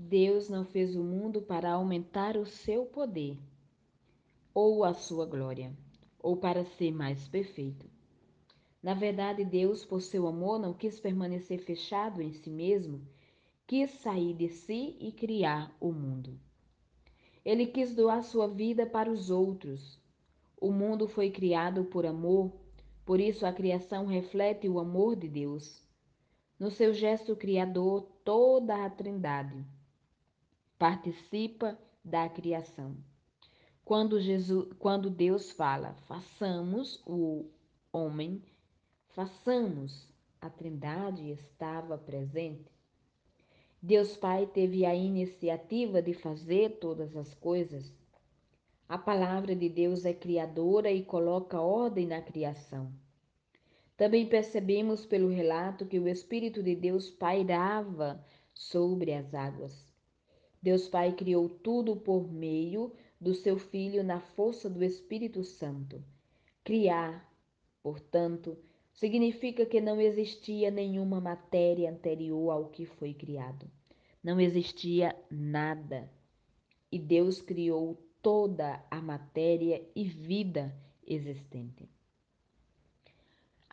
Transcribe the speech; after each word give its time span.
Deus 0.00 0.48
não 0.48 0.64
fez 0.64 0.94
o 0.94 1.02
mundo 1.02 1.42
para 1.42 1.72
aumentar 1.72 2.36
o 2.36 2.46
seu 2.46 2.86
poder 2.86 3.36
ou 4.54 4.84
a 4.84 4.94
sua 4.94 5.26
glória, 5.26 5.76
ou 6.20 6.36
para 6.36 6.64
ser 6.64 6.92
mais 6.92 7.26
perfeito. 7.26 7.84
Na 8.80 8.94
verdade, 8.94 9.44
Deus, 9.44 9.84
por 9.84 10.00
seu 10.00 10.28
amor, 10.28 10.60
não 10.60 10.72
quis 10.72 11.00
permanecer 11.00 11.58
fechado 11.58 12.22
em 12.22 12.32
si 12.32 12.48
mesmo, 12.48 13.02
quis 13.66 13.90
sair 13.90 14.34
de 14.34 14.48
si 14.48 14.96
e 15.00 15.10
criar 15.10 15.76
o 15.80 15.90
mundo. 15.90 16.38
Ele 17.44 17.66
quis 17.66 17.92
doar 17.92 18.22
sua 18.22 18.46
vida 18.46 18.86
para 18.86 19.10
os 19.10 19.30
outros. 19.30 20.00
O 20.60 20.70
mundo 20.70 21.08
foi 21.08 21.28
criado 21.28 21.86
por 21.86 22.06
amor, 22.06 22.52
por 23.04 23.18
isso 23.18 23.44
a 23.44 23.52
criação 23.52 24.06
reflete 24.06 24.68
o 24.68 24.78
amor 24.78 25.16
de 25.16 25.26
Deus. 25.26 25.84
No 26.56 26.70
seu 26.70 26.94
gesto 26.94 27.34
criador, 27.34 28.08
toda 28.22 28.84
a 28.84 28.88
Trindade 28.88 29.66
participa 30.78 31.76
da 32.04 32.28
criação. 32.28 32.96
Quando, 33.84 34.20
Jesus, 34.20 34.72
quando 34.78 35.10
Deus 35.10 35.50
fala, 35.50 35.94
façamos 36.06 37.02
o 37.06 37.50
homem, 37.92 38.42
façamos, 39.08 40.06
a 40.40 40.48
Trindade 40.48 41.30
estava 41.30 41.98
presente. 41.98 42.70
Deus 43.82 44.16
Pai 44.16 44.46
teve 44.46 44.84
a 44.84 44.94
iniciativa 44.94 46.00
de 46.00 46.12
fazer 46.12 46.78
todas 46.78 47.16
as 47.16 47.34
coisas. 47.34 47.92
A 48.88 48.98
palavra 48.98 49.56
de 49.56 49.68
Deus 49.68 50.04
é 50.04 50.12
criadora 50.12 50.92
e 50.92 51.02
coloca 51.02 51.60
ordem 51.60 52.06
na 52.06 52.20
criação. 52.20 52.92
Também 53.96 54.28
percebemos 54.28 55.04
pelo 55.04 55.28
relato 55.28 55.86
que 55.86 55.98
o 55.98 56.06
Espírito 56.06 56.62
de 56.62 56.76
Deus 56.76 57.10
pairava 57.10 58.24
sobre 58.54 59.12
as 59.12 59.34
águas. 59.34 59.87
Deus 60.60 60.88
Pai 60.88 61.12
criou 61.12 61.48
tudo 61.48 61.96
por 61.96 62.30
meio 62.32 62.92
do 63.20 63.34
seu 63.34 63.58
Filho 63.58 64.02
na 64.02 64.20
força 64.20 64.68
do 64.68 64.82
Espírito 64.82 65.44
Santo. 65.44 66.02
Criar, 66.64 67.32
portanto, 67.82 68.56
significa 68.92 69.64
que 69.64 69.80
não 69.80 70.00
existia 70.00 70.70
nenhuma 70.70 71.20
matéria 71.20 71.90
anterior 71.90 72.50
ao 72.50 72.68
que 72.68 72.84
foi 72.84 73.14
criado. 73.14 73.70
Não 74.22 74.40
existia 74.40 75.14
nada. 75.30 76.10
E 76.90 76.98
Deus 76.98 77.40
criou 77.40 77.96
toda 78.20 78.84
a 78.90 79.00
matéria 79.00 79.86
e 79.94 80.04
vida 80.04 80.74
existente. 81.06 81.88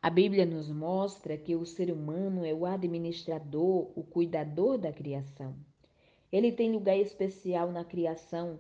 A 0.02 0.09
Bíblia 0.11 0.45
nos 0.45 0.70
mostra 0.70 1.36
que 1.36 1.55
o 1.55 1.66
ser 1.66 1.92
humano 1.92 2.45
é 2.45 2.53
o 2.53 2.64
administrador, 2.64 3.92
o 3.95 4.03
cuidador 4.03 4.77
da 4.77 4.94
criação. 4.94 5.55
Ele 6.36 6.52
tem 6.52 6.73
lugar 6.73 6.97
especial 6.97 7.72
na 7.72 7.86
criação, 7.86 8.59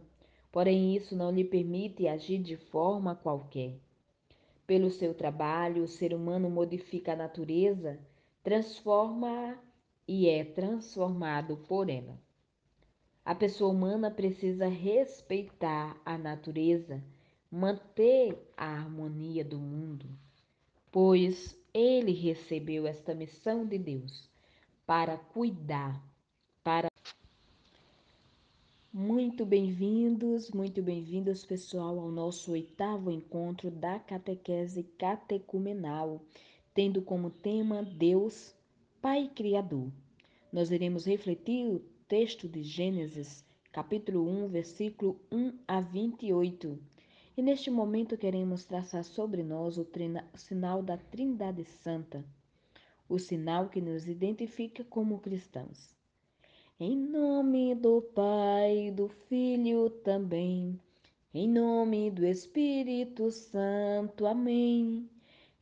porém 0.49 0.95
isso 0.95 1.13
não 1.13 1.29
lhe 1.29 1.43
permite 1.43 2.07
agir 2.07 2.41
de 2.41 2.55
forma 2.55 3.17
qualquer. 3.17 3.77
Pelo 4.65 4.89
seu 4.89 5.13
trabalho, 5.13 5.83
o 5.83 5.87
ser 5.87 6.13
humano 6.13 6.49
modifica 6.49 7.11
a 7.11 7.17
natureza, 7.17 7.99
transforma-a 8.41 9.59
e 10.07 10.29
é 10.29 10.45
transformado 10.45 11.57
por 11.67 11.89
ela. 11.89 12.17
A 13.25 13.35
pessoa 13.35 13.73
humana 13.73 14.09
precisa 14.09 14.67
respeitar 14.67 16.01
a 16.05 16.17
natureza, 16.17 17.03
manter 17.51 18.41
a 18.55 18.67
harmonia 18.67 19.43
do 19.43 19.59
mundo, 19.59 20.07
pois 20.89 21.61
ele 21.73 22.13
recebeu 22.13 22.87
esta 22.87 23.13
missão 23.13 23.65
de 23.65 23.77
Deus 23.77 24.29
para 24.85 25.17
cuidar, 25.17 26.01
muito 28.97 29.45
bem-vindos, 29.45 30.51
muito 30.51 30.81
bem-vindos, 30.81 31.43
pessoal, 31.43 31.99
ao 31.99 32.09
nosso 32.09 32.53
oitavo 32.53 33.11
encontro 33.11 33.69
da 33.69 33.99
catequese 33.99 34.83
catecumenal, 34.97 36.21
tendo 36.73 37.01
como 37.01 37.29
tema 37.29 37.83
Deus, 37.83 38.55
Pai 39.01 39.29
Criador. 39.35 39.91
Nós 40.49 40.71
iremos 40.71 41.03
refletir 41.03 41.67
o 41.67 41.81
texto 42.07 42.47
de 42.47 42.63
Gênesis, 42.63 43.43
capítulo 43.69 44.25
1, 44.29 44.47
versículo 44.47 45.19
1 45.29 45.51
a 45.67 45.81
28. 45.81 46.79
E 47.35 47.41
neste 47.41 47.69
momento 47.69 48.17
queremos 48.17 48.63
traçar 48.63 49.03
sobre 49.03 49.43
nós 49.43 49.77
o, 49.77 49.85
sinal 50.35 50.81
da 50.81 50.95
Trindade 50.95 51.65
Santa, 51.65 52.23
o 53.09 53.19
sinal 53.19 53.67
que 53.67 53.81
nos 53.81 54.07
identifica 54.07 54.85
como 54.85 55.19
cristãos. 55.19 55.94
Em 56.77 56.97
nome 56.97 57.73
do 57.73 58.01
Pai, 58.01 58.91
do 58.91 59.07
Filho 59.07 59.89
também, 59.89 60.77
em 61.33 61.47
nome 61.47 62.11
do 62.11 62.25
Espírito 62.25 63.31
Santo, 63.31 64.25
amém. 64.25 65.09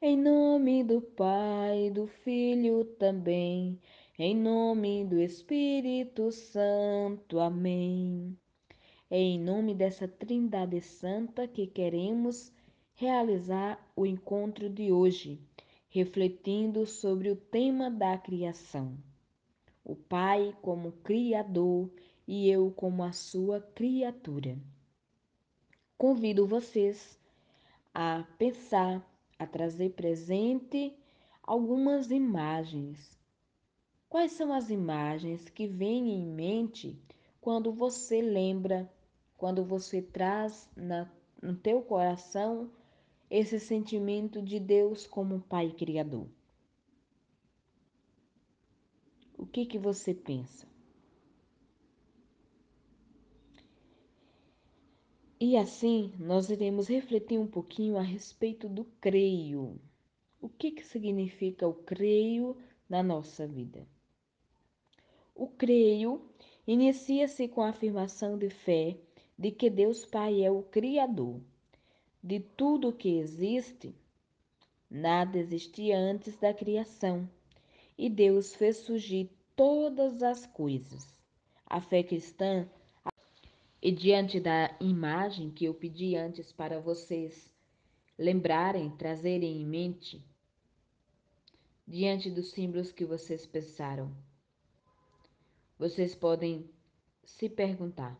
Em 0.01 0.18
nome 0.18 0.84
do 0.84 1.00
Pai, 1.01 1.91
do 1.91 2.07
Filho 2.07 2.84
também, 2.97 3.79
em 4.18 4.35
nome 4.35 5.06
do 5.06 5.19
Espírito 5.22 6.31
Santo, 6.31 7.40
amém. 7.40 8.35
É 9.07 9.19
em 9.19 9.40
nome 9.40 9.75
dessa 9.75 10.07
Trindade 10.07 10.81
Santa 10.81 11.47
que 11.47 11.68
queremos 11.68 12.51
realizar 12.95 13.80
o 13.95 14.03
encontro 14.03 14.68
de 14.68 14.91
hoje, 14.91 15.40
refletindo 15.90 16.88
sobre 16.88 17.30
o 17.30 17.35
tema 17.35 17.91
da 17.91 18.18
criação 18.18 18.97
o 19.83 19.95
Pai 19.95 20.55
como 20.61 20.94
Criador 21.03 21.89
e 22.27 22.49
eu 22.49 22.71
como 22.71 23.03
a 23.03 23.11
sua 23.11 23.59
criatura. 23.59 24.57
Convido 25.97 26.47
vocês 26.47 27.19
a 27.94 28.23
pensar, 28.38 29.05
a 29.38 29.45
trazer 29.45 29.91
presente 29.91 30.95
algumas 31.41 32.11
imagens. 32.11 33.19
Quais 34.09 34.31
são 34.31 34.53
as 34.53 34.69
imagens 34.69 35.49
que 35.49 35.67
vêm 35.67 36.11
em 36.11 36.25
mente 36.25 37.01
quando 37.41 37.71
você 37.71 38.21
lembra, 38.21 38.91
quando 39.38 39.63
você 39.63 40.01
traz 40.01 40.69
na, 40.75 41.11
no 41.41 41.55
teu 41.55 41.81
coração 41.81 42.71
esse 43.29 43.59
sentimento 43.59 44.41
de 44.41 44.59
Deus 44.59 45.05
como 45.05 45.41
Pai 45.41 45.71
Criador? 45.71 46.27
O 49.38 49.42
que, 49.53 49.67
que 49.67 49.77
você 49.77 50.15
pensa? 50.15 50.67
E 55.39 55.55
assim 55.55 56.11
nós 56.17 56.49
iremos 56.49 56.87
refletir 56.87 57.37
um 57.37 57.45
pouquinho 57.45 57.95
a 57.95 58.01
respeito 58.01 58.67
do 58.67 58.83
creio. 58.99 59.79
O 60.41 60.49
que, 60.49 60.71
que 60.71 60.83
significa 60.83 61.67
o 61.67 61.73
creio 61.75 62.57
na 62.89 63.03
nossa 63.03 63.45
vida? 63.45 63.87
O 65.35 65.47
creio 65.47 66.27
inicia-se 66.65 67.47
com 67.47 67.61
a 67.61 67.69
afirmação 67.69 68.35
de 68.35 68.49
fé 68.49 68.97
de 69.37 69.51
que 69.51 69.69
Deus 69.69 70.03
Pai 70.03 70.41
é 70.41 70.49
o 70.49 70.63
Criador 70.63 71.39
de 72.23 72.39
tudo 72.39 72.91
que 72.91 73.19
existe. 73.19 73.93
Nada 74.89 75.37
existia 75.37 75.95
antes 75.95 76.35
da 76.37 76.51
criação 76.55 77.29
e 77.95 78.09
Deus 78.09 78.55
fez 78.55 78.77
surgir 78.77 79.29
todas 79.55 80.21
as 80.23 80.45
coisas. 80.45 81.07
A 81.65 81.81
fé 81.81 82.03
cristã, 82.03 82.67
e 83.81 83.91
diante 83.91 84.39
da 84.39 84.75
imagem 84.79 85.49
que 85.49 85.65
eu 85.65 85.73
pedi 85.73 86.15
antes 86.15 86.51
para 86.51 86.79
vocês 86.79 87.51
lembrarem, 88.17 88.89
trazerem 88.91 89.61
em 89.61 89.65
mente, 89.65 90.23
diante 91.85 92.29
dos 92.29 92.51
símbolos 92.51 92.91
que 92.91 93.03
vocês 93.03 93.45
pensaram, 93.45 94.15
vocês 95.77 96.15
podem 96.15 96.69
se 97.25 97.49
perguntar: 97.49 98.17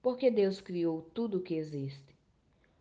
por 0.00 0.16
que 0.16 0.30
Deus 0.30 0.60
criou 0.60 1.02
tudo 1.02 1.38
o 1.38 1.42
que 1.42 1.54
existe? 1.54 2.16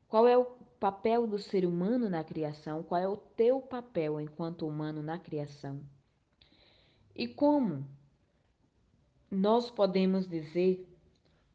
Qual 0.08 0.28
é 0.28 0.38
o 0.38 0.46
papel 0.80 1.26
do 1.26 1.40
ser 1.40 1.66
humano 1.66 2.10
na 2.10 2.24
criação? 2.24 2.84
Qual 2.84 3.02
é 3.02 3.08
o 3.08 3.18
teu 3.18 3.62
papel 3.62 4.20
enquanto 4.20 4.68
humano 4.68 5.02
na 5.02 5.18
criação? 5.18 5.82
E 7.16 7.28
como 7.28 7.86
nós 9.30 9.70
podemos 9.70 10.28
dizer 10.28 10.88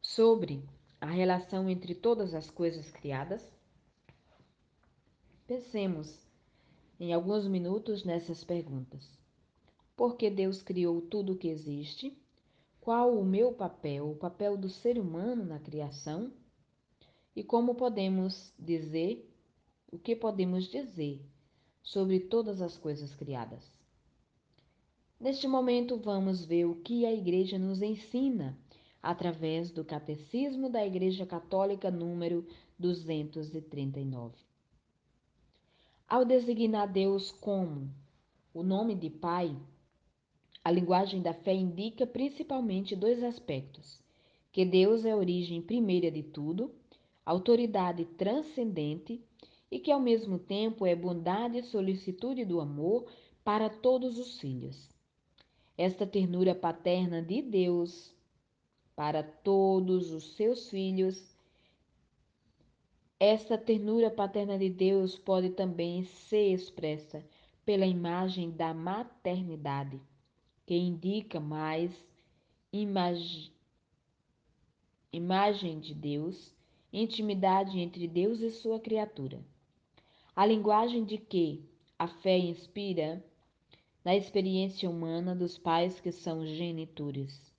sobre 0.01 0.63
a 1.01 1.07
relação 1.07 1.67
entre 1.67 1.95
todas 1.95 2.35
as 2.35 2.49
coisas 2.49 2.91
criadas? 2.91 3.43
Pensemos 5.47 6.27
em 6.99 7.11
alguns 7.11 7.47
minutos 7.47 8.03
nessas 8.03 8.43
perguntas. 8.43 9.17
Por 9.95 10.15
que 10.15 10.29
Deus 10.29 10.61
criou 10.61 11.01
tudo 11.01 11.33
o 11.33 11.37
que 11.37 11.47
existe? 11.47 12.15
Qual 12.79 13.17
o 13.17 13.25
meu 13.25 13.51
papel, 13.51 14.11
o 14.11 14.15
papel 14.15 14.55
do 14.55 14.69
ser 14.69 14.99
humano 14.99 15.43
na 15.43 15.59
criação? 15.59 16.31
E 17.35 17.43
como 17.43 17.75
podemos 17.75 18.53
dizer, 18.59 19.27
o 19.91 19.97
que 19.97 20.15
podemos 20.15 20.65
dizer 20.65 21.25
sobre 21.81 22.19
todas 22.19 22.61
as 22.61 22.77
coisas 22.77 23.15
criadas? 23.15 23.76
Neste 25.19 25.47
momento, 25.47 25.97
vamos 25.97 26.45
ver 26.45 26.65
o 26.65 26.75
que 26.75 27.03
a 27.03 27.11
Igreja 27.11 27.57
nos 27.57 27.81
ensina 27.81 28.55
através 29.01 29.71
do 29.71 29.83
Catecismo 29.83 30.69
da 30.69 30.85
Igreja 30.85 31.25
Católica 31.25 31.89
número 31.89 32.45
239. 32.77 34.35
Ao 36.07 36.23
designar 36.23 36.87
Deus 36.87 37.31
como 37.31 37.89
o 38.53 38.61
nome 38.61 38.93
de 38.93 39.09
Pai, 39.09 39.57
a 40.63 40.69
linguagem 40.69 41.19
da 41.19 41.33
fé 41.33 41.51
indica 41.51 42.05
principalmente 42.05 42.95
dois 42.95 43.23
aspectos: 43.23 43.99
que 44.51 44.63
Deus 44.63 45.03
é 45.03 45.13
a 45.13 45.17
origem 45.17 45.63
primeira 45.63 46.11
de 46.11 46.21
tudo, 46.21 46.71
autoridade 47.25 48.05
transcendente 48.05 49.19
e 49.71 49.79
que 49.79 49.91
ao 49.91 49.99
mesmo 49.99 50.37
tempo 50.37 50.85
é 50.85 50.95
bondade 50.95 51.57
e 51.57 51.63
solicitude 51.63 52.45
do 52.45 52.61
amor 52.61 53.07
para 53.43 53.67
todos 53.67 54.19
os 54.19 54.39
filhos. 54.39 54.95
Esta 55.77 56.07
ternura 56.07 56.55
paterna 56.55 57.21
de 57.21 57.41
Deus 57.41 58.11
para 58.95 59.21
todos 59.21 60.11
os 60.11 60.35
seus 60.35 60.69
filhos, 60.71 61.37
esta 63.19 63.57
ternura 63.57 64.09
paterna 64.09 64.57
de 64.57 64.69
Deus 64.69 65.17
pode 65.17 65.51
também 65.51 66.03
ser 66.03 66.53
expressa 66.53 67.23
pela 67.63 67.85
imagem 67.85 68.49
da 68.49 68.73
maternidade 68.73 70.01
que 70.65 70.75
indica 70.75 71.39
mais 71.39 71.91
imag... 72.73 73.51
imagem 75.13 75.79
de 75.79 75.93
Deus, 75.93 76.55
intimidade 76.91 77.79
entre 77.79 78.07
Deus 78.07 78.41
e 78.41 78.49
sua 78.51 78.79
criatura. 78.79 79.39
A 80.35 80.45
linguagem 80.45 81.05
de 81.05 81.17
que 81.17 81.63
a 81.97 82.07
fé 82.07 82.37
inspira 82.37 83.23
na 84.07 84.15
experiência 84.15 84.89
humana 84.89 85.35
dos 85.35 85.57
pais 85.57 85.99
que 85.99 86.13
são 86.13 86.45
genitores, 86.45 87.53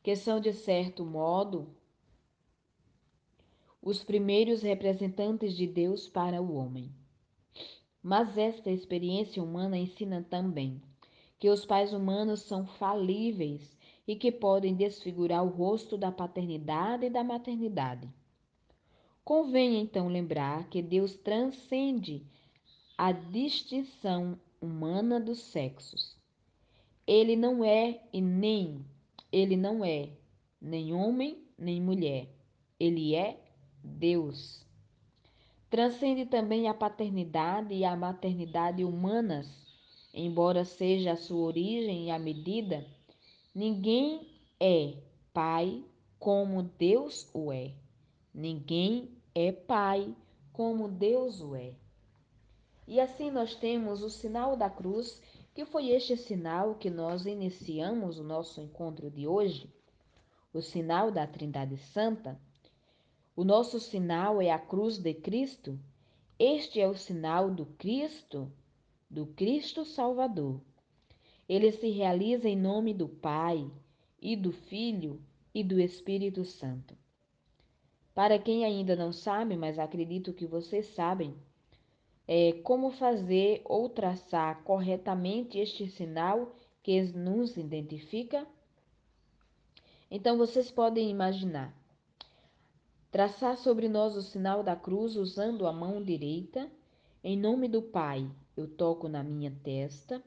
que 0.00 0.14
são, 0.14 0.38
de 0.38 0.52
certo 0.52 1.04
modo, 1.04 1.66
os 3.82 4.04
primeiros 4.04 4.62
representantes 4.62 5.56
de 5.56 5.66
Deus 5.66 6.08
para 6.08 6.40
o 6.40 6.54
homem. 6.54 6.94
Mas 8.00 8.38
esta 8.38 8.70
experiência 8.70 9.42
humana 9.42 9.76
ensina 9.76 10.24
também 10.30 10.80
que 11.36 11.50
os 11.50 11.66
pais 11.66 11.92
humanos 11.92 12.42
são 12.42 12.64
falíveis 12.64 13.76
e 14.06 14.14
que 14.14 14.30
podem 14.30 14.72
desfigurar 14.72 15.44
o 15.44 15.48
rosto 15.48 15.98
da 15.98 16.12
paternidade 16.12 17.06
e 17.06 17.10
da 17.10 17.24
maternidade. 17.24 18.08
Convém 19.24 19.80
então 19.80 20.06
lembrar 20.06 20.68
que 20.68 20.80
Deus 20.80 21.16
transcende 21.16 22.24
a 22.96 23.10
distinção 23.10 24.38
humana 24.66 25.18
dos 25.20 25.40
sexos. 25.40 26.16
Ele 27.06 27.36
não 27.36 27.64
é 27.64 28.02
e 28.12 28.20
nem 28.20 28.84
ele 29.32 29.56
não 29.56 29.84
é 29.84 30.10
nem 30.60 30.92
homem 30.92 31.44
nem 31.58 31.80
mulher. 31.80 32.28
Ele 32.78 33.14
é 33.14 33.40
Deus. 33.82 34.66
Transcende 35.70 36.26
também 36.26 36.68
a 36.68 36.74
paternidade 36.74 37.74
e 37.74 37.84
a 37.84 37.96
maternidade 37.96 38.84
humanas 38.84 39.66
embora 40.16 40.64
seja 40.64 41.12
a 41.12 41.16
sua 41.16 41.46
origem 41.46 42.06
e 42.06 42.10
a 42.10 42.18
medida, 42.18 42.86
ninguém 43.54 44.26
é 44.58 44.94
pai 45.32 45.84
como 46.18 46.62
Deus 46.62 47.28
o 47.34 47.52
é. 47.52 47.74
Ninguém 48.32 49.10
é 49.34 49.52
pai 49.52 50.14
como 50.52 50.88
Deus 50.88 51.42
o 51.42 51.54
é. 51.54 51.74
E 52.86 53.00
assim 53.00 53.30
nós 53.30 53.54
temos 53.54 54.02
o 54.02 54.08
sinal 54.08 54.56
da 54.56 54.70
cruz, 54.70 55.20
que 55.54 55.64
foi 55.64 55.90
este 55.90 56.16
sinal 56.16 56.74
que 56.74 56.88
nós 56.88 57.26
iniciamos 57.26 58.18
o 58.18 58.24
nosso 58.24 58.60
encontro 58.60 59.10
de 59.10 59.26
hoje, 59.26 59.72
o 60.52 60.62
sinal 60.62 61.10
da 61.10 61.26
Trindade 61.26 61.76
Santa. 61.76 62.40
O 63.34 63.44
nosso 63.44 63.80
sinal 63.80 64.40
é 64.40 64.50
a 64.50 64.58
cruz 64.58 64.98
de 64.98 65.12
Cristo. 65.14 65.78
Este 66.38 66.80
é 66.80 66.88
o 66.88 66.94
sinal 66.94 67.50
do 67.50 67.66
Cristo 67.66 68.52
do 69.10 69.26
Cristo 69.26 69.84
Salvador. 69.84 70.60
Ele 71.48 71.70
se 71.70 71.90
realiza 71.90 72.48
em 72.48 72.56
nome 72.56 72.92
do 72.92 73.08
Pai 73.08 73.70
e 74.20 74.36
do 74.36 74.52
Filho 74.52 75.22
e 75.54 75.62
do 75.62 75.80
Espírito 75.80 76.44
Santo. 76.44 76.96
Para 78.14 78.38
quem 78.38 78.64
ainda 78.64 78.96
não 78.96 79.12
sabe, 79.12 79.56
mas 79.56 79.78
acredito 79.78 80.32
que 80.32 80.46
vocês 80.46 80.86
sabem, 80.86 81.36
é, 82.26 82.52
como 82.62 82.90
fazer 82.90 83.62
ou 83.64 83.88
traçar 83.88 84.62
corretamente 84.64 85.58
este 85.58 85.88
sinal 85.88 86.54
que 86.82 87.00
nos 87.12 87.56
identifica? 87.56 88.46
Então 90.10 90.36
vocês 90.36 90.70
podem 90.70 91.10
imaginar. 91.10 91.74
Traçar 93.10 93.56
sobre 93.56 93.88
nós 93.88 94.16
o 94.16 94.22
sinal 94.22 94.62
da 94.62 94.76
cruz 94.76 95.16
usando 95.16 95.66
a 95.66 95.72
mão 95.72 96.02
direita, 96.02 96.70
em 97.22 97.36
nome 97.36 97.68
do 97.68 97.80
Pai 97.80 98.30
eu 98.56 98.66
toco 98.66 99.08
na 99.08 99.22
minha 99.22 99.50
testa, 99.62 100.22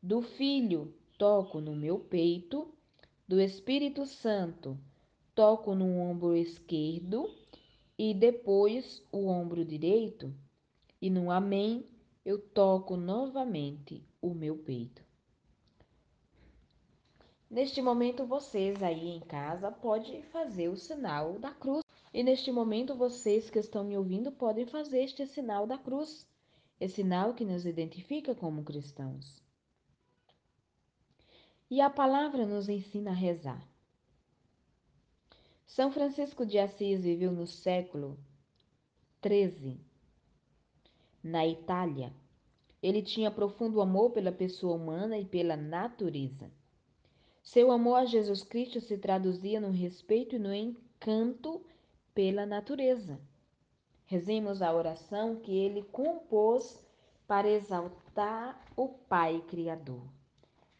do 0.00 0.22
Filho, 0.22 0.94
toco 1.18 1.60
no 1.60 1.74
meu 1.74 1.98
peito, 1.98 2.72
do 3.26 3.40
Espírito 3.40 4.06
Santo, 4.06 4.78
toco 5.34 5.74
no 5.74 5.98
ombro 5.98 6.36
esquerdo. 6.36 7.28
E 7.98 8.12
depois 8.12 9.02
o 9.10 9.26
ombro 9.26 9.64
direito, 9.64 10.32
e 11.00 11.10
no 11.10 11.30
Amém 11.30 11.86
eu 12.24 12.38
toco 12.38 12.96
novamente 12.96 14.04
o 14.20 14.34
meu 14.34 14.58
peito. 14.58 15.04
Neste 17.48 17.80
momento, 17.80 18.26
vocês 18.26 18.82
aí 18.82 19.08
em 19.08 19.20
casa 19.20 19.70
podem 19.70 20.22
fazer 20.24 20.68
o 20.68 20.76
sinal 20.76 21.38
da 21.38 21.52
cruz. 21.52 21.84
E 22.12 22.22
neste 22.22 22.50
momento, 22.50 22.96
vocês 22.96 23.48
que 23.48 23.58
estão 23.60 23.84
me 23.84 23.96
ouvindo 23.96 24.32
podem 24.32 24.66
fazer 24.66 25.04
este 25.04 25.24
sinal 25.26 25.66
da 25.66 25.78
cruz 25.78 26.26
é 26.80 26.88
sinal 26.88 27.34
que 27.34 27.44
nos 27.44 27.64
identifica 27.64 28.34
como 28.34 28.64
cristãos. 28.64 29.40
E 31.70 31.80
a 31.80 31.88
palavra 31.88 32.44
nos 32.44 32.68
ensina 32.68 33.10
a 33.10 33.14
rezar. 33.14 33.66
São 35.66 35.92
Francisco 35.92 36.44
de 36.44 36.58
Assis 36.58 37.02
viveu 37.04 37.30
no 37.30 37.46
século 37.46 38.18
XIII, 39.24 39.80
na 41.26 41.46
Itália. 41.46 42.12
Ele 42.82 43.02
tinha 43.02 43.30
profundo 43.30 43.80
amor 43.80 44.10
pela 44.10 44.30
pessoa 44.30 44.76
humana 44.76 45.18
e 45.18 45.24
pela 45.24 45.56
natureza. 45.56 46.50
Seu 47.42 47.70
amor 47.72 47.96
a 47.96 48.04
Jesus 48.04 48.42
Cristo 48.44 48.80
se 48.80 48.96
traduzia 48.96 49.60
no 49.60 49.70
respeito 49.70 50.36
e 50.36 50.38
no 50.38 50.54
encanto 50.54 51.64
pela 52.14 52.46
natureza. 52.46 53.20
Rezemos 54.06 54.62
a 54.62 54.72
oração 54.72 55.36
que 55.36 55.52
ele 55.52 55.82
compôs 55.82 56.80
para 57.26 57.50
exaltar 57.50 58.64
o 58.76 58.88
Pai 58.88 59.42
Criador, 59.48 60.02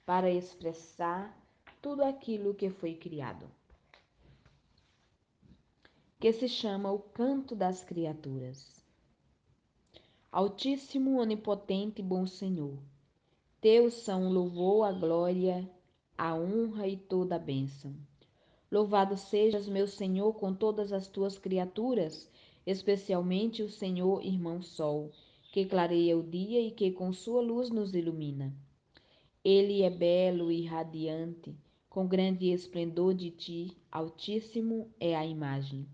para 0.05 0.31
expressar 0.31 1.37
tudo 1.83 2.05
aquilo 2.05 2.55
que 2.55 2.71
foi 2.71 2.95
criado, 2.95 3.51
que 6.21 6.33
se 6.33 6.49
chama 6.49 6.93
o 6.93 7.01
Canto 7.01 7.57
das 7.57 7.83
Criaturas. 7.83 8.86
Altíssimo, 10.31 11.21
onipotente, 11.21 12.03
bom 12.03 12.27
Senhor, 12.27 12.79
teus 13.61 13.95
são 13.95 14.27
o 14.27 14.33
louvor, 14.33 14.85
a 14.85 14.93
glória, 14.93 15.69
a 16.17 16.35
honra 16.35 16.87
e 16.89 16.97
toda 16.97 17.37
a 17.37 17.39
bênção. 17.39 17.95
Louvado 18.71 19.17
sejas, 19.17 19.69
meu 19.69 19.87
Senhor, 19.87 20.33
com 20.35 20.53
todas 20.53 20.93
as 20.93 21.09
tuas 21.09 21.39
criaturas 21.39 22.31
especialmente 22.67 23.63
o 23.63 23.71
Senhor 23.71 24.25
Irmão 24.25 24.61
Sol, 24.61 25.13
que 25.53 25.65
clareia 25.65 26.19
o 26.19 26.23
dia 26.23 26.61
e 26.61 26.73
que 26.73 26.91
com 26.91 27.13
sua 27.13 27.41
luz 27.41 27.71
nos 27.71 27.95
ilumina. 27.95 28.53
Ele 29.45 29.83
é 29.83 29.89
belo 29.89 30.51
e 30.51 30.67
radiante, 30.67 31.55
com 31.89 32.09
grande 32.09 32.51
esplendor 32.51 33.15
de 33.15 33.31
ti, 33.31 33.77
Altíssimo 33.91 34.91
é 34.99 35.15
a 35.15 35.25
imagem. 35.25 35.87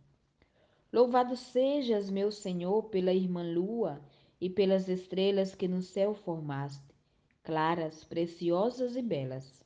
Louvado 0.91 1.37
sejas, 1.37 2.09
meu 2.09 2.33
Senhor, 2.33 2.85
pela 2.85 3.13
irmã 3.13 3.43
lua 3.43 4.01
e 4.43 4.51
pelas 4.51 4.89
estrelas 4.89 5.55
que 5.55 5.69
no 5.69 5.81
céu 5.81 6.15
formaste, 6.15 6.93
claras, 7.45 8.03
preciosas 8.03 8.97
e 8.97 9.01
belas. 9.01 9.65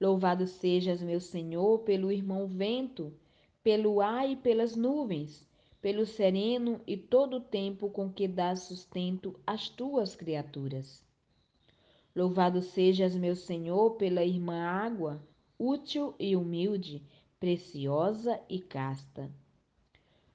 Louvado 0.00 0.44
sejas, 0.48 1.00
meu 1.00 1.20
Senhor, 1.20 1.78
pelo 1.84 2.10
irmão 2.10 2.48
vento, 2.48 3.14
pelo 3.62 4.00
ar 4.00 4.28
e 4.28 4.34
pelas 4.34 4.74
nuvens, 4.74 5.46
pelo 5.80 6.04
sereno 6.04 6.80
e 6.84 6.96
todo 6.96 7.36
o 7.36 7.40
tempo 7.40 7.88
com 7.88 8.12
que 8.12 8.26
dás 8.26 8.62
sustento 8.62 9.38
às 9.46 9.68
tuas 9.68 10.16
criaturas. 10.16 11.00
Louvado 12.12 12.62
sejas, 12.62 13.14
meu 13.14 13.36
Senhor, 13.36 13.92
pela 13.92 14.24
irmã 14.24 14.64
água, 14.64 15.22
útil 15.56 16.12
e 16.18 16.34
humilde, 16.34 17.04
preciosa 17.38 18.40
e 18.48 18.58
casta. 18.58 19.30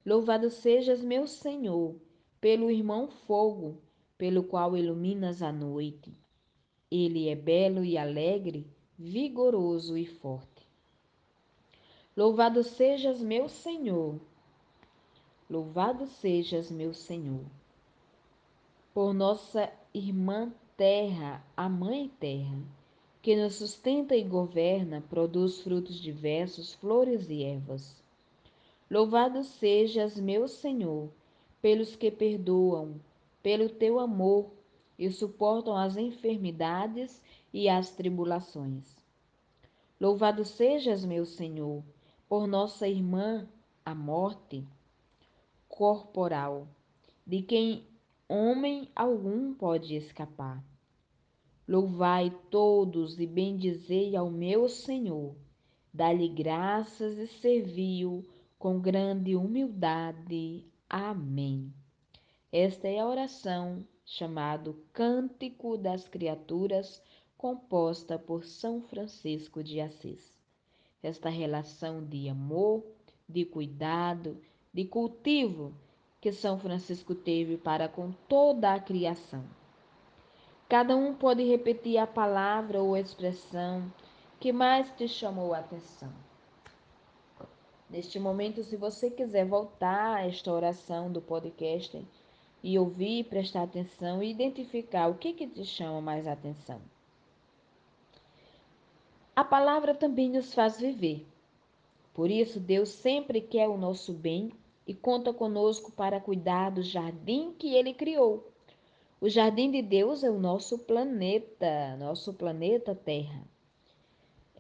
Louvado 0.06 0.50
sejas, 0.50 1.04
meu 1.04 1.28
Senhor, 1.28 2.00
pelo 2.42 2.72
irmão 2.72 3.08
fogo, 3.08 3.78
pelo 4.18 4.44
qual 4.44 4.76
iluminas 4.76 5.44
a 5.44 5.52
noite. 5.52 6.12
Ele 6.90 7.30
é 7.30 7.36
belo 7.36 7.86
e 7.86 7.98
alegre, 7.98 8.68
vigoroso 8.98 9.96
e 9.96 10.08
forte. 10.08 10.68
Louvado 12.18 12.64
sejas, 12.64 13.22
meu 13.22 13.48
Senhor. 13.48 14.20
Louvado 15.50 16.08
sejas, 16.08 16.72
meu 16.72 16.94
Senhor, 16.94 17.46
por 18.94 19.14
nossa 19.14 19.72
irmã 19.94 20.52
terra, 20.76 21.46
a 21.56 21.70
Mãe 21.70 22.10
Terra, 22.20 22.58
que 23.22 23.36
nos 23.36 23.56
sustenta 23.56 24.16
e 24.16 24.24
governa, 24.24 25.04
produz 25.10 25.62
frutos 25.62 26.00
diversos, 26.00 26.74
flores 26.74 27.30
e 27.30 27.44
ervas. 27.44 28.02
Louvado 28.90 29.44
sejas, 29.44 30.20
meu 30.20 30.48
Senhor, 30.48 31.10
pelos 31.62 31.96
que 31.96 32.10
perdoam, 32.10 33.00
pelo 33.44 33.70
teu 33.70 34.00
amor 34.00 34.52
e 34.98 35.10
suportam 35.12 35.76
as 35.76 35.98
enfermidades 35.98 37.22
e 37.54 37.68
as 37.68 37.92
tribulações. 37.92 38.96
Louvado 40.00 40.44
sejas, 40.44 41.06
meu 41.06 41.26
Senhor, 41.26 41.84
por 42.28 42.48
nossa 42.48 42.88
irmã, 42.88 43.48
a 43.86 43.94
morte 43.94 44.66
corporal, 45.68 46.68
de 47.26 47.42
quem 47.42 47.86
homem 48.28 48.90
algum 48.96 49.54
pode 49.54 49.96
escapar. 49.96 50.64
Louvai 51.68 52.36
todos 52.50 53.20
e 53.20 53.28
bendizei 53.28 54.16
ao 54.16 54.30
meu 54.30 54.68
Senhor, 54.68 55.36
dá-lhe 55.94 56.28
graças 56.28 57.18
e 57.18 57.28
serviu 57.28 58.26
com 58.58 58.80
grande 58.80 59.36
humildade. 59.36 60.66
Amém. 60.94 61.74
Esta 62.52 62.86
é 62.86 63.00
a 63.00 63.08
oração 63.08 63.88
chamado 64.06 64.78
Cântico 64.92 65.78
das 65.78 66.06
Criaturas, 66.06 67.02
composta 67.38 68.20
por 68.20 68.44
São 68.44 68.82
Francisco 68.82 69.64
de 69.64 69.80
Assis. 69.80 70.38
Esta 71.02 71.30
relação 71.30 72.04
de 72.04 72.28
amor, 72.28 72.84
de 73.26 73.46
cuidado, 73.46 74.38
de 74.74 74.84
cultivo 74.84 75.74
que 76.20 76.34
São 76.34 76.60
Francisco 76.60 77.16
teve 77.16 77.56
para 77.56 77.88
com 77.88 78.12
toda 78.28 78.74
a 78.74 78.80
criação. 78.82 79.46
Cada 80.68 80.94
um 80.98 81.16
pode 81.16 81.42
repetir 81.46 82.00
a 82.00 82.06
palavra 82.06 82.82
ou 82.82 82.98
expressão 82.98 83.90
que 84.42 84.52
mais 84.52 84.92
te 84.92 85.08
chamou 85.08 85.54
a 85.54 85.60
atenção. 85.60 86.12
Neste 87.92 88.18
momento, 88.18 88.64
se 88.64 88.78
você 88.78 89.10
quiser 89.10 89.46
voltar 89.46 90.16
a 90.16 90.26
esta 90.26 90.50
oração 90.50 91.12
do 91.12 91.22
podcast 91.22 92.02
e 92.64 92.80
ouvir, 92.80 93.26
prestar 93.26 93.64
atenção 93.64 94.24
e 94.24 94.32
identificar 94.32 95.10
o 95.10 95.16
que, 95.16 95.34
que 95.34 95.46
te 95.46 95.66
chama 95.66 96.00
mais 96.00 96.26
atenção. 96.26 96.80
A 99.36 99.44
palavra 99.44 99.94
também 99.94 100.30
nos 100.30 100.54
faz 100.54 100.80
viver. 100.80 101.28
Por 102.14 102.32
isso, 102.32 102.62
Deus 102.62 102.88
sempre 102.88 103.42
quer 103.42 103.68
o 103.68 103.78
nosso 103.78 104.14
bem 104.14 104.54
e 104.88 104.94
conta 104.94 105.34
conosco 105.34 105.92
para 105.92 106.22
cuidar 106.22 106.70
do 106.70 106.82
jardim 106.82 107.52
que 107.52 107.76
ele 107.76 107.94
criou. 107.94 108.50
O 109.20 109.28
jardim 109.28 109.70
de 109.70 109.82
Deus 109.82 110.24
é 110.24 110.30
o 110.30 110.40
nosso 110.40 110.80
planeta, 110.80 111.98
nosso 111.98 112.34
planeta 112.34 112.96
Terra. 112.96 113.44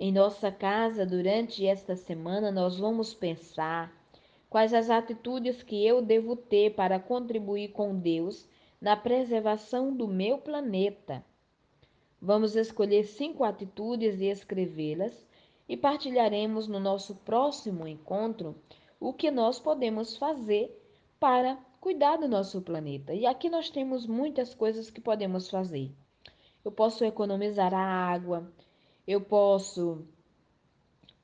Em 0.03 0.12
nossa 0.12 0.51
casa, 0.51 1.05
durante 1.05 1.63
esta 1.63 1.96
semana, 1.96 2.51
nós 2.51 2.79
vamos 2.79 3.13
pensar 3.13 3.96
quais 4.50 4.74
as 4.74 4.89
atitudes 4.89 5.62
que 5.62 5.86
eu 5.86 6.01
devo 6.01 6.36
ter 6.36 6.74
para 6.74 7.00
contribuir 7.00 7.67
com 7.67 7.96
Deus 7.96 8.50
na 8.81 8.98
preservação 8.98 9.96
do 9.96 10.08
meu 10.08 10.39
planeta. 10.39 11.24
Vamos 12.20 12.55
escolher 12.55 13.03
cinco 13.03 13.43
atitudes 13.43 14.20
e 14.20 14.25
escrevê-las 14.25 15.13
e 15.70 15.77
partilharemos 15.77 16.67
no 16.67 16.79
nosso 16.79 17.13
próximo 17.17 17.88
encontro 17.88 18.55
o 19.00 19.13
que 19.13 19.29
nós 19.29 19.60
podemos 19.60 20.17
fazer 20.17 20.84
para 21.20 21.60
cuidar 21.79 22.17
do 22.17 22.27
nosso 22.27 22.60
planeta. 22.60 23.13
E 23.13 23.27
aqui 23.27 23.51
nós 23.51 23.70
temos 23.70 24.08
muitas 24.08 24.55
coisas 24.55 24.89
que 24.89 25.00
podemos 25.00 25.48
fazer. 25.48 25.91
Eu 26.65 26.72
posso 26.72 27.05
economizar 27.05 27.72
a 27.72 27.86
água, 27.86 28.51
eu 29.08 29.22
posso 29.22 30.05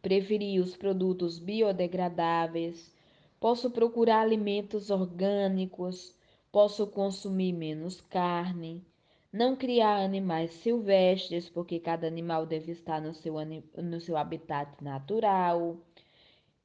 preferir 0.02 0.62
os 0.62 0.76
produtos 0.76 1.38
biodegradáveis, 1.38 2.94
posso 3.40 3.70
procurar 3.70 4.22
alimentos 4.22 4.90
orgânicos, 4.90 6.16
posso 6.52 6.88
consumir 6.88 7.54
menos 7.54 8.02
carne, 8.02 8.84
não 9.32 9.56
criar 9.56 9.98
animais 9.98 10.52
silvestres, 10.52 11.50
porque 11.50 11.80
cada 11.80 12.08
animal 12.08 12.46
deve 12.46 12.72
estar 12.72 13.02
no 13.02 13.14
seu, 13.14 13.36
no 13.76 14.00
seu 14.00 14.18
habitat 14.18 14.82
natural. 14.84 15.78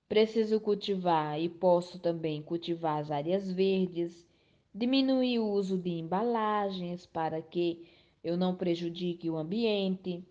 Preciso 0.08 0.60
cultivar 0.60 1.40
e 1.40 1.48
posso 1.48 1.98
também 1.98 2.40
cultivar 2.42 3.00
as 3.00 3.10
áreas 3.10 3.50
verdes, 3.50 4.26
diminuir 4.74 5.40
o 5.40 5.50
uso 5.50 5.76
de 5.76 5.90
embalagens 5.90 7.04
para 7.04 7.42
que 7.42 7.86
eu 8.22 8.36
não 8.36 8.54
prejudique 8.54 9.28
o 9.28 9.36
ambiente. 9.36 10.24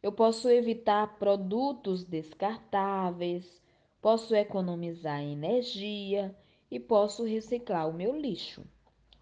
Eu 0.00 0.12
posso 0.12 0.48
evitar 0.48 1.18
produtos 1.18 2.04
descartáveis, 2.04 3.60
posso 4.00 4.34
economizar 4.34 5.20
energia 5.20 6.36
e 6.70 6.78
posso 6.78 7.24
reciclar 7.24 7.88
o 7.88 7.92
meu 7.92 8.16
lixo. 8.16 8.64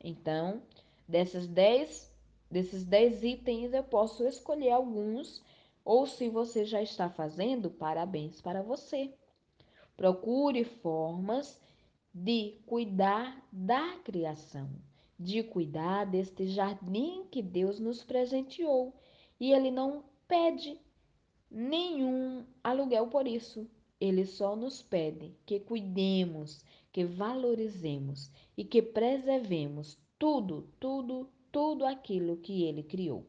Então, 0.05 0.63
dessas 1.09 1.47
dez, 1.47 2.15
desses 2.51 2.85
10 2.85 3.25
itens, 3.25 3.73
eu 3.73 3.83
posso 3.83 4.27
escolher 4.27 4.71
alguns, 4.71 5.43
ou 5.83 6.07
se 6.07 6.29
você 6.29 6.65
já 6.65 6.83
está 6.83 7.09
fazendo, 7.09 7.71
parabéns 7.71 8.43
para 8.43 8.63
você. 8.63 9.15
Procure 9.97 10.63
formas 10.63 11.59
de 12.13 12.61
cuidar 12.67 13.43
da 13.51 13.97
criação, 14.05 14.69
de 15.19 15.43
cuidar 15.43 16.05
deste 16.05 16.47
jardim 16.47 17.25
que 17.31 17.41
Deus 17.41 17.81
nos 17.81 18.05
presenteou. 18.05 18.93
E 19.41 19.53
Ele 19.53 19.71
não 19.71 20.05
pede 20.29 20.79
nenhum 21.51 22.45
aluguel 22.63 23.09
por 23.09 23.27
isso. 23.27 23.69
Ele 24.01 24.27
só 24.27 24.55
nos 24.55 24.83
pede 24.83 25.35
que 25.47 25.59
cuidemos, 25.59 26.65
que 26.93 27.05
valorizemos 27.05 28.31
e 28.57 28.65
que 28.65 28.83
preservemos 28.83 29.99
tudo, 30.19 30.69
tudo, 30.79 31.31
tudo 31.51 31.87
aquilo 31.87 32.37
que 32.37 32.65
Ele 32.65 32.83
criou. 32.83 33.27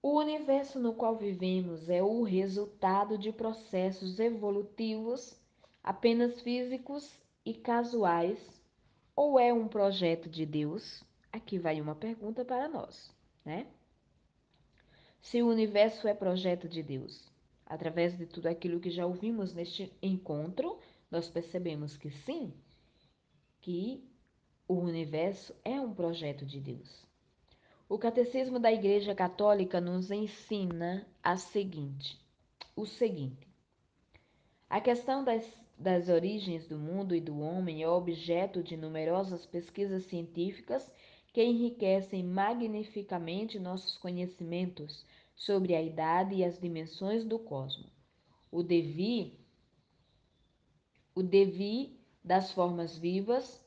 O 0.00 0.20
universo 0.20 0.78
no 0.78 0.94
qual 0.94 1.16
vivemos 1.16 1.88
é 1.88 2.00
o 2.00 2.22
resultado 2.22 3.18
de 3.18 3.32
processos 3.32 4.20
evolutivos 4.20 5.36
apenas 5.82 6.40
físicos 6.40 7.20
e 7.44 7.52
casuais 7.52 8.38
ou 9.16 9.36
é 9.36 9.52
um 9.52 9.66
projeto 9.66 10.28
de 10.28 10.46
Deus? 10.46 11.02
Aqui 11.32 11.58
vai 11.58 11.80
uma 11.80 11.96
pergunta 11.96 12.44
para 12.44 12.68
nós, 12.68 13.12
né? 13.46 13.68
Se 15.20 15.40
o 15.40 15.48
universo 15.48 16.06
é 16.06 16.14
projeto 16.14 16.68
de 16.68 16.82
Deus, 16.82 17.32
através 17.64 18.18
de 18.18 18.26
tudo 18.26 18.48
aquilo 18.48 18.80
que 18.80 18.90
já 18.90 19.06
ouvimos 19.06 19.54
neste 19.54 19.92
encontro, 20.02 20.78
nós 21.10 21.28
percebemos 21.28 21.96
que 21.96 22.10
sim, 22.10 22.52
que 23.60 24.04
o 24.68 24.74
universo 24.74 25.54
é 25.64 25.80
um 25.80 25.94
projeto 25.94 26.44
de 26.44 26.60
Deus. 26.60 27.06
O 27.88 27.98
Catecismo 27.98 28.58
da 28.58 28.72
Igreja 28.72 29.14
Católica 29.14 29.80
nos 29.80 30.10
ensina 30.10 31.06
a 31.22 31.36
seguinte, 31.36 32.20
o 32.74 32.84
seguinte: 32.84 33.46
a 34.68 34.80
questão 34.80 35.22
das, 35.22 35.48
das 35.78 36.08
origens 36.08 36.66
do 36.66 36.76
mundo 36.76 37.14
e 37.14 37.20
do 37.20 37.38
homem 37.38 37.84
é 37.84 37.88
objeto 37.88 38.60
de 38.60 38.76
numerosas 38.76 39.46
pesquisas 39.46 40.04
científicas 40.06 40.90
que 41.36 41.44
enriquecem 41.44 42.24
magnificamente 42.24 43.58
nossos 43.58 43.98
conhecimentos 43.98 45.04
sobre 45.34 45.74
a 45.74 45.82
idade 45.82 46.36
e 46.36 46.42
as 46.42 46.58
dimensões 46.58 47.26
do 47.26 47.38
cosmos. 47.38 47.92
O 48.50 48.62
devir, 48.62 49.34
o 51.14 51.22
devir 51.22 52.00
das 52.24 52.52
formas 52.52 52.96
vivas, 52.96 53.62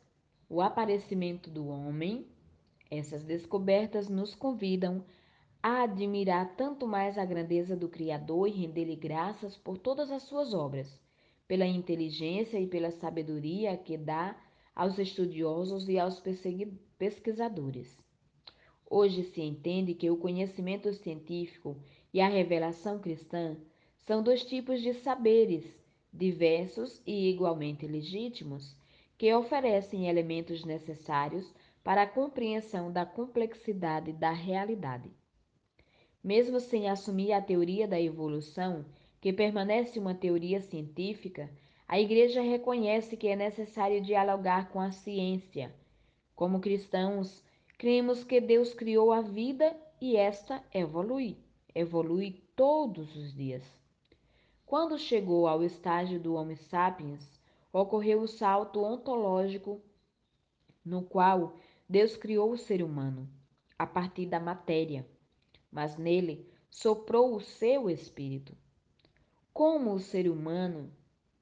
o 0.49 0.61
aparecimento 0.61 1.47
do 1.47 1.67
homem, 1.67 2.25
essas 2.89 3.23
descobertas 3.23 4.09
nos 4.09 4.33
convidam 4.33 5.05
a 5.61 5.83
admirar 5.83 6.55
tanto 6.55 6.88
mais 6.88 7.19
a 7.19 7.25
grandeza 7.25 7.75
do 7.75 7.88
Criador 7.88 8.47
e 8.47 8.51
render-lhe 8.51 8.95
graças 8.95 9.55
por 9.55 9.77
todas 9.77 10.09
as 10.09 10.23
suas 10.23 10.55
obras, 10.55 10.99
pela 11.47 11.67
inteligência 11.67 12.59
e 12.59 12.65
pela 12.65 12.89
sabedoria 12.89 13.77
que 13.77 13.95
dá 13.95 14.35
aos 14.73 14.97
estudiosos 14.97 15.88
e 15.88 15.99
aos 15.99 16.19
pesquisadores. 16.99 17.97
Hoje 18.87 19.23
se 19.23 19.41
entende 19.41 19.93
que 19.93 20.11
o 20.11 20.17
conhecimento 20.17 20.93
científico 20.93 21.77
e 22.13 22.19
a 22.19 22.27
revelação 22.27 22.99
cristã 22.99 23.55
são 23.99 24.21
dois 24.21 24.43
tipos 24.43 24.81
de 24.81 24.93
saberes, 24.93 25.65
diversos 26.11 27.01
e 27.07 27.29
igualmente 27.29 27.87
legítimos, 27.87 28.75
que 29.17 29.33
oferecem 29.33 30.07
elementos 30.07 30.65
necessários 30.65 31.53
para 31.83 32.01
a 32.01 32.07
compreensão 32.07 32.91
da 32.91 33.05
complexidade 33.05 34.11
da 34.11 34.31
realidade. 34.31 35.09
Mesmo 36.21 36.59
sem 36.59 36.89
assumir 36.89 37.31
a 37.31 37.41
teoria 37.41 37.87
da 37.87 37.99
evolução, 37.99 38.85
que 39.21 39.31
permanece 39.31 39.97
uma 39.99 40.13
teoria 40.13 40.59
científica, 40.59 41.49
a 41.87 41.99
Igreja 41.99 42.41
reconhece 42.41 43.15
que 43.15 43.27
é 43.27 43.35
necessário 43.35 44.01
dialogar 44.01 44.69
com 44.69 44.79
a 44.79 44.91
ciência. 44.91 45.73
Como 46.39 46.62
cristãos, 46.62 47.43
cremos 47.77 48.24
que 48.24 48.39
Deus 48.39 48.74
criou 48.74 49.12
a 49.12 49.19
vida 49.19 49.75
e 50.00 50.15
esta 50.15 50.63
evolui, 50.74 51.38
evolui 51.75 52.41
todos 52.55 53.13
os 53.17 53.34
dias. 53.34 53.62
Quando 54.65 54.98
chegou 54.98 55.50
ao 55.50 55.62
estágio 55.62 56.17
do 56.17 56.36
Homo 56.36 56.55
sapiens, 56.55 57.29
ocorreu 57.74 58.22
o 58.22 58.27
salto 58.27 58.81
ontológico 58.81 59.81
no 60.86 61.03
qual 61.03 61.58
Deus 61.89 62.15
criou 62.15 62.53
o 62.53 62.58
ser 62.58 62.81
humano 62.84 63.29
a 63.77 63.86
partir 63.86 64.25
da 64.25 64.39
matéria, 64.39 65.05
mas 65.69 65.98
nele 65.98 66.50
soprou 66.69 67.36
o 67.36 67.41
seu 67.41 67.89
espírito. 67.89 68.55
Como 69.51 69.91
o 69.91 70.00
ser 70.00 70.29
humano 70.29 70.89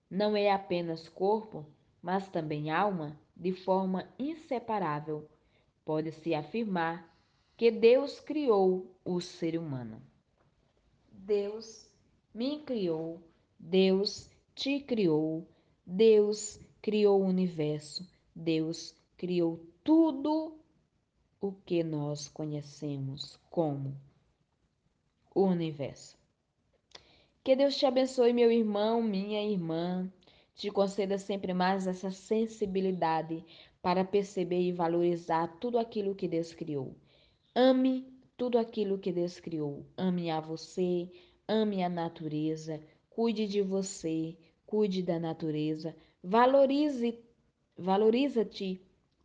não 0.10 0.36
é 0.36 0.52
apenas 0.52 1.08
corpo, 1.08 1.68
mas 2.02 2.28
também 2.30 2.72
alma, 2.72 3.16
de 3.40 3.54
forma 3.54 4.08
inseparável, 4.18 5.30
pode-se 5.86 6.34
afirmar 6.34 7.16
que 7.56 7.70
Deus 7.72 8.20
criou 8.20 8.92
o 9.06 9.22
ser 9.22 9.58
humano. 9.58 10.02
Deus 11.12 11.90
me 12.34 12.60
criou, 12.60 13.22
Deus 13.60 14.30
te 14.56 14.80
criou, 14.80 15.48
Deus 15.86 16.60
criou 16.82 17.22
o 17.22 17.26
universo, 17.26 18.08
Deus 18.36 18.96
criou 19.18 19.60
tudo 19.84 20.58
o 21.40 21.52
que 21.52 21.84
nós 21.84 22.28
conhecemos 22.28 23.38
como 23.50 23.96
o 25.34 25.44
universo. 25.44 26.18
Que 27.44 27.56
Deus 27.56 27.78
te 27.78 27.86
abençoe, 27.86 28.34
meu 28.34 28.52
irmão, 28.52 29.02
minha 29.02 29.42
irmã. 29.42 30.12
Te 30.58 30.72
conceda 30.72 31.18
sempre 31.18 31.54
mais 31.54 31.88
essa 31.88 32.12
sensibilidade 32.12 33.46
para 33.82 34.04
perceber 34.04 34.60
e 34.60 34.74
valorizar 34.74 35.48
tudo 35.60 35.78
aquilo 35.78 36.16
que 36.16 36.28
Deus 36.28 36.54
criou. 36.54 36.96
Ame 37.56 38.06
tudo 38.36 38.58
aquilo 38.58 38.98
que 38.98 39.12
Deus 39.12 39.40
criou. 39.40 39.86
Ame 39.96 40.32
a 40.32 40.40
você, 40.40 41.10
ame 41.48 41.84
a 41.84 41.88
natureza, 41.88 42.82
cuide 43.10 43.48
de 43.48 43.62
você, 43.62 44.36
cuide 44.66 45.04
da 45.04 45.20
natureza, 45.20 45.96
valorize, 46.24 47.18
valoriza-te 47.78 48.82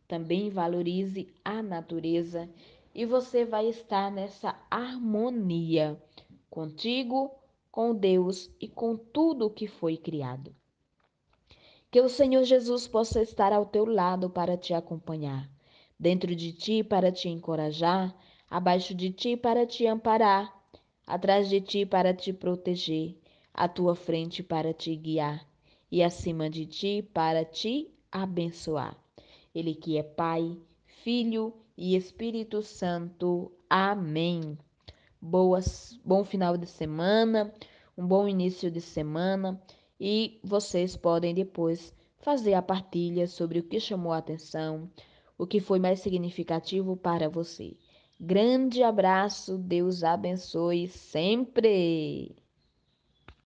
também 0.07 0.51
valorize 0.51 1.27
a 1.43 1.63
natureza 1.63 2.47
e 2.93 3.03
você 3.03 3.43
vai 3.43 3.69
estar 3.69 4.11
nessa 4.11 4.55
harmonia 4.69 5.99
contigo, 6.47 7.31
com 7.71 7.95
Deus 7.95 8.51
e 8.61 8.67
com 8.67 8.95
tudo 8.95 9.47
o 9.47 9.49
que 9.49 9.65
foi 9.65 9.97
criado. 9.97 10.55
Que 11.93 12.01
o 12.01 12.09
Senhor 12.09 12.43
Jesus 12.43 12.87
possa 12.87 13.21
estar 13.21 13.53
ao 13.53 13.67
teu 13.67 13.85
lado 13.85 14.27
para 14.27 14.57
te 14.57 14.73
acompanhar, 14.73 15.47
dentro 15.99 16.35
de 16.35 16.51
ti 16.51 16.83
para 16.83 17.11
te 17.11 17.29
encorajar, 17.29 18.15
abaixo 18.49 18.95
de 18.95 19.11
ti 19.11 19.37
para 19.37 19.63
te 19.67 19.85
amparar, 19.85 20.51
atrás 21.05 21.47
de 21.47 21.61
ti 21.61 21.85
para 21.85 22.11
te 22.11 22.33
proteger, 22.33 23.15
à 23.53 23.67
tua 23.67 23.93
frente 23.93 24.41
para 24.41 24.73
te 24.73 24.95
guiar 24.95 25.47
e 25.91 26.01
acima 26.01 26.49
de 26.49 26.65
ti 26.65 27.07
para 27.13 27.45
te 27.45 27.91
abençoar. 28.11 28.97
Ele 29.53 29.75
que 29.75 29.95
é 29.95 30.01
Pai, 30.01 30.57
Filho 31.03 31.53
e 31.77 31.95
Espírito 31.95 32.63
Santo. 32.63 33.51
Amém. 33.69 34.57
Boas, 35.21 35.99
bom 36.03 36.23
final 36.23 36.57
de 36.57 36.65
semana, 36.65 37.53
um 37.95 38.07
bom 38.07 38.27
início 38.27 38.71
de 38.71 38.81
semana 38.81 39.61
e 40.05 40.37
vocês 40.43 40.97
podem 40.97 41.33
depois 41.33 41.93
fazer 42.17 42.55
a 42.55 42.61
partilha 42.61 43.25
sobre 43.25 43.59
o 43.59 43.63
que 43.63 43.79
chamou 43.79 44.11
a 44.11 44.17
atenção, 44.17 44.91
o 45.37 45.47
que 45.47 45.61
foi 45.61 45.79
mais 45.79 46.01
significativo 46.01 46.97
para 46.97 47.29
você. 47.29 47.77
Grande 48.19 48.83
abraço, 48.83 49.57
Deus 49.57 50.03
abençoe 50.03 50.89
sempre. 50.89 52.35